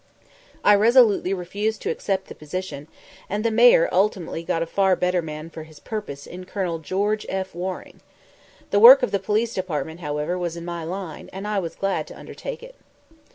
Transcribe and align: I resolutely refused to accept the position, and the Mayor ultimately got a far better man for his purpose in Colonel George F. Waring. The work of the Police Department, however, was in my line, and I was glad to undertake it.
I 0.63 0.73
resolutely 0.73 1.31
refused 1.31 1.83
to 1.83 1.91
accept 1.91 2.25
the 2.25 2.33
position, 2.33 2.87
and 3.29 3.43
the 3.45 3.51
Mayor 3.51 3.87
ultimately 3.91 4.43
got 4.43 4.63
a 4.63 4.65
far 4.65 4.95
better 4.95 5.21
man 5.21 5.51
for 5.51 5.61
his 5.61 5.79
purpose 5.79 6.25
in 6.25 6.43
Colonel 6.45 6.79
George 6.79 7.23
F. 7.29 7.53
Waring. 7.53 8.01
The 8.71 8.79
work 8.79 9.03
of 9.03 9.11
the 9.11 9.19
Police 9.19 9.53
Department, 9.53 9.99
however, 9.99 10.39
was 10.39 10.57
in 10.57 10.65
my 10.65 10.83
line, 10.83 11.29
and 11.31 11.47
I 11.47 11.59
was 11.59 11.75
glad 11.75 12.07
to 12.07 12.17
undertake 12.17 12.63
it. 12.63 12.73